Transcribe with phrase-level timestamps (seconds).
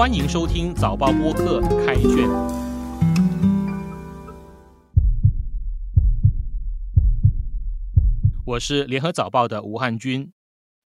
[0.00, 2.26] 欢迎收听早报播客开卷。
[8.46, 10.32] 我是联合早报的吴汉军，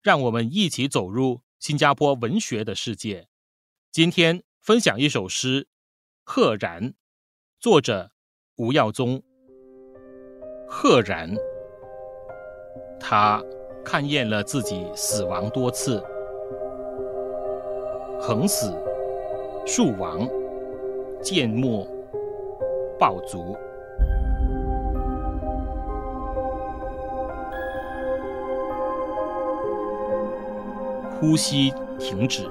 [0.02, 3.28] 让我们一起走入新加坡文学的世界。
[3.92, 5.62] 今天分享一首诗
[6.24, 6.90] 《赫然》，
[7.60, 8.10] 作者
[8.56, 9.22] 吴耀宗。
[10.66, 11.32] 赫然，
[12.98, 13.40] 他
[13.84, 16.02] 看厌了自己死亡多次，
[18.20, 18.76] 横死。
[19.66, 20.28] 树王，
[21.22, 21.86] 缄默，
[22.98, 23.56] 暴卒，
[31.18, 32.46] 呼吸停止，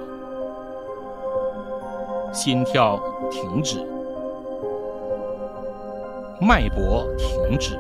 [2.34, 3.00] 心跳
[3.30, 3.78] 停止，
[6.42, 7.78] 脉搏停止，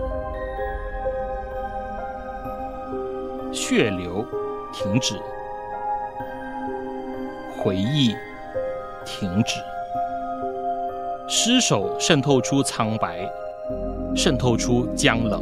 [3.51, 4.23] 血流
[4.71, 5.15] 停止，
[7.63, 8.15] 回忆。
[9.05, 9.59] 停止。
[11.27, 13.27] 尸首渗透出苍白，
[14.15, 15.41] 渗透出僵冷，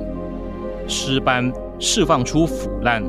[0.87, 3.03] 尸斑释放出腐烂，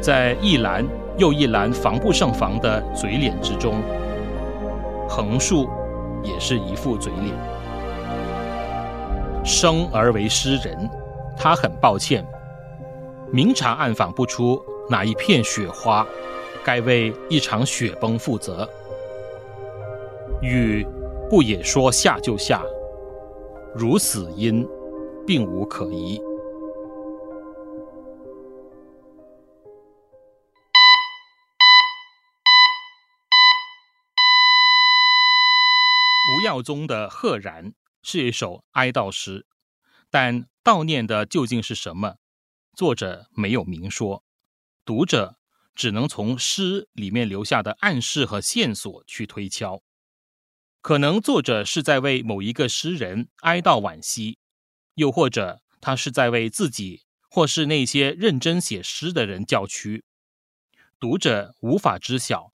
[0.00, 0.86] 在一栏
[1.16, 3.82] 又一栏防不胜防的嘴脸之中，
[5.08, 5.68] 横竖
[6.22, 7.34] 也是一副嘴脸。
[9.44, 10.88] 生而为诗人，
[11.36, 12.24] 他很抱歉，
[13.32, 16.06] 明察暗访不出哪一片雪花，
[16.62, 18.68] 该为一场雪崩负责。
[20.40, 20.86] 雨
[21.28, 22.62] 不也说下就下，
[23.74, 24.64] 如死因，
[25.26, 26.20] 并无可疑。
[36.30, 39.44] 吴耀宗的《赫然》是一首哀悼诗，
[40.08, 42.14] 但悼念的究竟是什么？
[42.76, 44.22] 作者没有明说，
[44.84, 45.34] 读者
[45.74, 49.80] 只能从诗里面留下的暗示和线索去推敲。
[50.80, 54.38] 可能作者是在为某一个诗人哀悼惋惜，
[54.94, 60.04] 又或者他是在为自己或是那些认真写诗的人叫屈。
[61.00, 62.52] 读者无法知晓，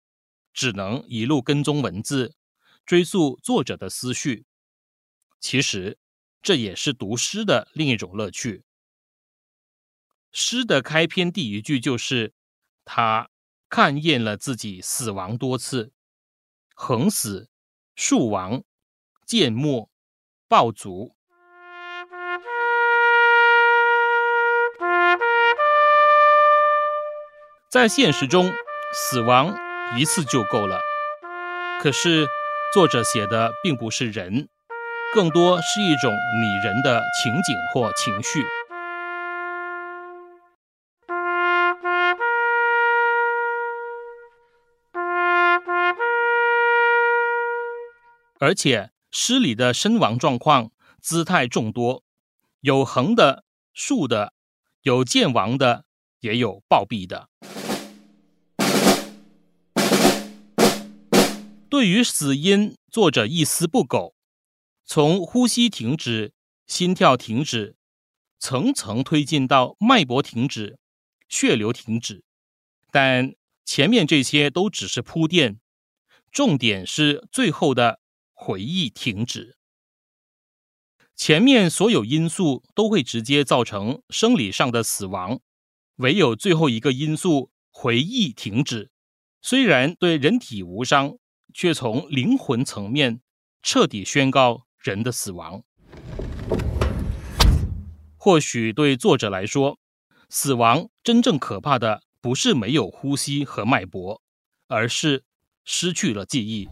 [0.53, 2.35] 只能一路跟踪文字，
[2.85, 4.45] 追溯作者的思绪。
[5.39, 5.97] 其实
[6.41, 8.63] 这也是读诗的另一种乐趣。
[10.31, 12.33] 诗的开篇第一句就是
[12.83, 13.29] ：“他
[13.69, 15.93] 看厌了自己死亡多次，
[16.73, 17.49] 横死。”
[17.95, 18.63] 树王，
[19.27, 19.87] 缄默，
[20.47, 21.11] 暴卒。
[27.69, 28.51] 在现实中，
[28.93, 29.55] 死亡
[29.95, 30.79] 一次就够了。
[31.81, 32.27] 可是，
[32.73, 34.47] 作者写的并不是人，
[35.13, 38.43] 更多是一种拟人的情景或情绪。
[48.43, 52.03] 而且诗里的身亡状况姿态众多，
[52.59, 54.33] 有横的、竖的，
[54.81, 55.85] 有见亡的，
[56.19, 57.29] 也有暴毙的。
[61.69, 64.13] 对于死因，作者一丝不苟，
[64.83, 66.33] 从呼吸停止、
[66.67, 67.77] 心跳停止，
[68.37, 70.77] 层层推进到脉搏停止、
[71.29, 72.25] 血流停止。
[72.91, 73.33] 但
[73.63, 75.61] 前面这些都只是铺垫，
[76.29, 78.01] 重点是最后的。
[78.45, 79.55] 回忆停止，
[81.15, 85.39] 前面所有因素都会直接造成生理上的死亡，
[85.95, 88.91] 唯有最后一个因素回忆停止，
[89.41, 91.17] 虽然对人体无伤，
[91.53, 93.21] 却从灵魂层面
[93.61, 95.63] 彻底宣告人的死亡。
[98.17, 99.79] 或许对作者来说，
[100.27, 104.21] 死亡真正可怕的不是没有呼吸和脉搏，
[104.67, 105.23] 而是
[105.63, 106.67] 失去了记忆。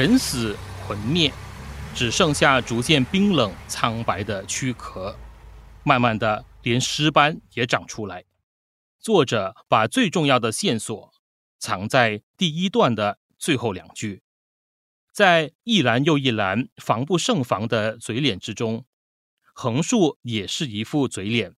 [0.00, 0.56] 人死
[0.88, 1.30] 魂灭，
[1.94, 5.14] 只剩下逐渐冰冷苍白的躯壳。
[5.84, 8.24] 慢慢的，连尸斑也长出来。
[8.98, 11.12] 作者把最重要的线索
[11.58, 14.22] 藏在第一段的最后两句，
[15.12, 18.86] 在一栏又一栏防不胜防的嘴脸之中，
[19.52, 21.54] 横竖也是一副嘴脸。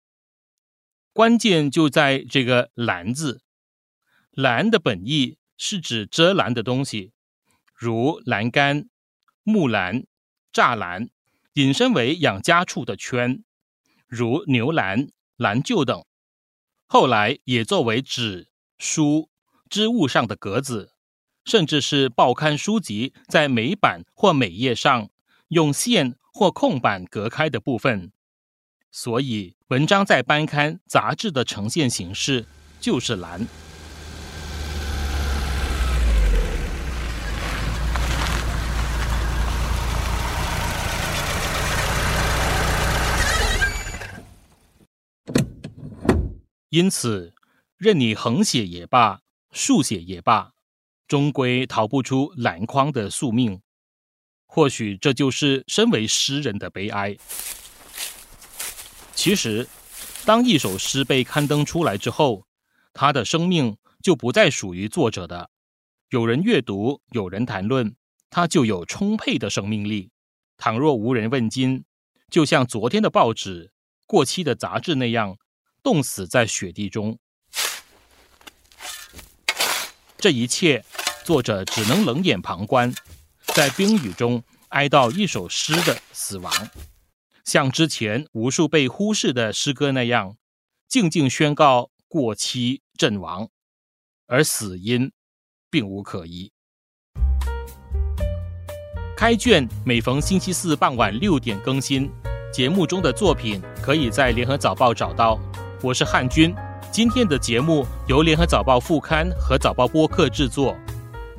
[1.12, 3.40] 关键就在这个“栏”字
[4.34, 7.12] ，“栏”的本意是指遮拦的东西。
[7.82, 8.88] 如栏杆、
[9.42, 10.04] 木栏、
[10.52, 11.08] 栅栏，
[11.54, 13.42] 引申为养家畜的圈，
[14.06, 16.04] 如牛栏、栏厩等。
[16.86, 18.46] 后来也作为纸、
[18.78, 19.28] 书、
[19.68, 20.92] 织物上的格子，
[21.44, 25.10] 甚至是报刊书籍在每版或每页上
[25.48, 28.12] 用线或空板隔开的部分。
[28.92, 32.46] 所以，文章在班刊杂志的呈现形式
[32.80, 33.44] 就是栏。
[46.72, 47.34] 因此，
[47.76, 49.20] 任你横写也罢，
[49.50, 50.52] 竖写也罢，
[51.06, 53.60] 终归逃不出篮筐的宿命。
[54.46, 57.14] 或许这就是身为诗人的悲哀。
[59.14, 59.68] 其实，
[60.24, 62.46] 当一首诗被刊登出来之后，
[62.94, 65.50] 它的生命就不再属于作者的。
[66.08, 67.94] 有人阅读，有人谈论，
[68.30, 70.10] 它就有充沛的生命力。
[70.56, 71.84] 倘若无人问津，
[72.30, 73.72] 就像昨天的报纸、
[74.06, 75.36] 过期的杂志那样。
[75.82, 77.18] 冻死在雪地中，
[80.16, 80.84] 这一切，
[81.24, 82.94] 作者只能冷眼旁观，
[83.46, 86.52] 在冰雨中哀悼一首诗的死亡，
[87.44, 90.36] 像之前无数被忽视的诗歌那样，
[90.88, 93.48] 静静宣告过期阵亡，
[94.28, 95.10] 而死因
[95.68, 96.52] 并无可疑。
[99.16, 102.08] 开卷每逢星期四傍晚六点更新，
[102.52, 105.40] 节目中的作品可以在联合早报找到。
[105.82, 106.54] 我是汉军，
[106.92, 110.76] 今天的节目由联合早报副刊和早报播客制作，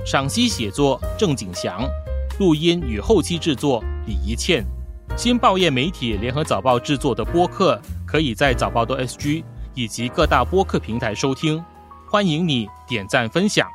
[0.05, 1.87] 赏析写作郑景祥，
[2.39, 4.61] 录音与后期制作李怡倩。
[5.15, 9.45] 新报业媒体联合早报制作的播客，可以在早报的 SG
[9.75, 11.63] 以及各大播客平台收听，
[12.11, 13.65] 欢迎你点赞分享。